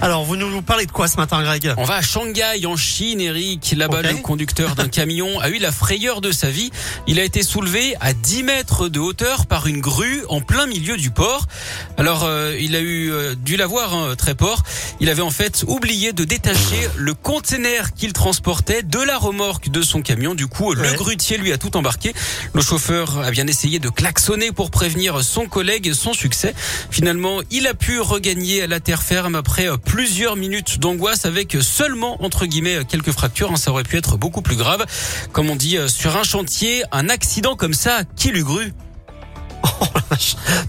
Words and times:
Alors, 0.00 0.24
vous 0.24 0.36
nous 0.36 0.62
parlez 0.62 0.86
de 0.86 0.92
quoi 0.92 1.08
ce 1.08 1.16
matin, 1.16 1.42
Greg? 1.42 1.74
On 1.76 1.82
va 1.82 1.96
à 1.96 2.02
Shanghai, 2.02 2.64
en 2.66 2.76
Chine, 2.76 3.20
Eric. 3.20 3.74
Là-bas, 3.76 4.02
le 4.02 4.14
conducteur 4.22 4.76
d'un 4.76 4.86
camion 4.86 5.40
a 5.40 5.48
eu 5.48 5.58
la 5.58 5.72
frayeur 5.72 6.20
de 6.20 6.30
sa 6.30 6.50
vie. 6.50 6.70
Il 7.08 7.18
a 7.18 7.24
été 7.24 7.42
soulevé 7.42 7.96
à 8.00 8.12
10 8.12 8.44
mètres 8.44 8.88
de 8.88 9.00
hauteur 9.00 9.46
par 9.46 9.66
une 9.66 9.80
grue 9.80 10.22
en 10.28 10.40
plein 10.40 10.66
milieu 10.66 10.96
du 10.96 11.10
port. 11.10 11.46
Alors, 11.96 12.22
euh, 12.24 12.56
il 12.60 12.76
a 12.76 12.80
eu 12.80 13.10
euh, 13.10 13.34
dû 13.34 13.56
l'avoir 13.56 13.92
hein, 13.92 14.14
très 14.16 14.36
port. 14.36 14.62
Il 15.00 15.08
avait 15.10 15.22
en 15.22 15.30
fait 15.30 15.64
oublié 15.66 16.12
de 16.12 16.22
détacher 16.22 16.88
le 16.96 17.14
conteneur 17.14 17.92
qu'il 17.92 18.12
transportait 18.12 18.84
de 18.84 19.00
la 19.00 19.18
remorque 19.18 19.68
de 19.68 19.82
son 19.82 20.02
camion. 20.02 20.36
Du 20.36 20.46
coup, 20.46 20.74
le 20.74 20.92
grutier 20.92 21.38
lui 21.38 21.52
a 21.52 21.58
tout 21.58 21.76
embarqué. 21.76 22.14
Le 22.54 22.62
chauffeur 22.62 23.18
a 23.18 23.32
bien 23.32 23.48
essayé 23.48 23.80
de 23.80 23.88
klaxonner 23.88 24.52
pour 24.52 24.70
prévenir 24.70 25.24
son 25.24 25.46
collègue 25.46 25.92
son 25.92 26.12
succès. 26.12 26.54
Finalement, 26.90 27.40
il 27.50 27.66
a 27.66 27.74
pu 27.74 27.98
regagner 27.98 28.68
la 28.68 28.78
terre 28.78 29.02
ferme 29.02 29.34
après 29.34 29.68
euh, 29.68 29.76
plusieurs 29.88 30.36
minutes 30.36 30.78
d'angoisse 30.78 31.24
avec 31.24 31.56
seulement, 31.62 32.22
entre 32.22 32.44
guillemets, 32.46 32.84
quelques 32.88 33.10
fractures. 33.10 33.50
hein. 33.50 33.56
Ça 33.56 33.70
aurait 33.72 33.82
pu 33.84 33.96
être 33.96 34.16
beaucoup 34.18 34.42
plus 34.42 34.54
grave. 34.56 34.84
Comme 35.32 35.48
on 35.50 35.56
dit 35.56 35.78
euh, 35.78 35.88
sur 35.88 36.16
un 36.16 36.22
chantier, 36.22 36.84
un 36.92 37.08
accident 37.08 37.56
comme 37.56 37.74
ça, 37.74 38.02
qui 38.14 38.30
l'eût 38.30 38.44
cru 38.44 38.72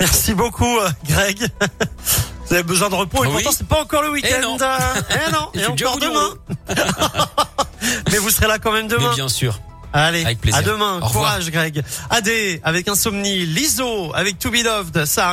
Merci 0.00 0.34
beaucoup, 0.34 0.78
euh, 0.78 0.90
Greg. 1.08 1.38
Vous 2.46 2.52
avez 2.54 2.62
besoin 2.62 2.90
de 2.90 2.94
repos 2.94 3.24
et 3.24 3.28
Oui. 3.28 3.32
pourtant 3.34 3.52
c'est 3.56 3.66
pas 3.66 3.80
encore 3.80 4.02
le 4.02 4.10
week-end. 4.10 4.36
Eh 4.38 4.42
non. 4.42 4.56
Eh 4.58 5.32
non. 5.32 5.48
Il 5.54 5.60
Et 5.60 5.64
fait 5.64 5.72
dur 5.72 5.92
encore 5.92 6.00
demain. 6.00 6.34
Mais 8.12 8.18
vous 8.18 8.30
serez 8.30 8.46
là 8.46 8.58
quand 8.58 8.72
même 8.72 8.86
Mais 8.86 8.94
demain. 8.96 9.14
bien 9.14 9.28
sûr. 9.28 9.58
Allez, 9.96 10.24
Avec 10.24 10.40
plaisir. 10.40 10.58
à 10.58 10.62
demain. 10.62 10.98
Au 11.00 11.06
revoir. 11.06 11.30
Courage, 11.30 11.50
Greg. 11.50 11.82
Adé 12.10 12.60
avec 12.64 12.88
Insomnie, 12.88 13.46
Liso 13.46 14.12
avec 14.14 14.38
To 14.40 14.50
Be 14.50 14.56
Loved, 14.64 15.04
ça 15.06 15.28
arrive. 15.28 15.32